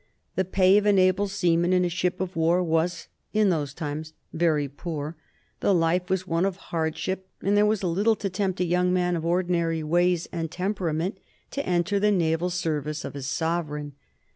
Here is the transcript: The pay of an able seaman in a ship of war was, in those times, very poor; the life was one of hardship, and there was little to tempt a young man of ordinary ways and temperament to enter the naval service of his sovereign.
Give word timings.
The 0.35 0.45
pay 0.45 0.79
of 0.79 0.87
an 0.87 0.97
able 0.97 1.27
seaman 1.27 1.73
in 1.73 1.85
a 1.85 1.89
ship 1.89 2.19
of 2.19 2.35
war 2.35 2.63
was, 2.63 3.07
in 3.33 3.49
those 3.49 3.71
times, 3.71 4.13
very 4.33 4.67
poor; 4.67 5.15
the 5.59 5.75
life 5.75 6.09
was 6.09 6.25
one 6.25 6.43
of 6.43 6.55
hardship, 6.73 7.27
and 7.43 7.55
there 7.55 7.67
was 7.67 7.83
little 7.83 8.15
to 8.15 8.27
tempt 8.27 8.59
a 8.61 8.65
young 8.65 8.91
man 8.91 9.15
of 9.15 9.23
ordinary 9.23 9.83
ways 9.83 10.27
and 10.31 10.49
temperament 10.49 11.19
to 11.51 11.63
enter 11.67 11.99
the 11.99 12.09
naval 12.09 12.49
service 12.49 13.05
of 13.05 13.13
his 13.13 13.27
sovereign. 13.27 13.93